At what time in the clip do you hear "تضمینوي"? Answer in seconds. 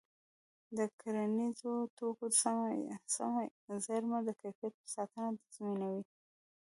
5.41-6.03